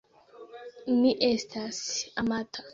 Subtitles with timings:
[1.03, 1.85] Mi estas
[2.25, 2.69] amata.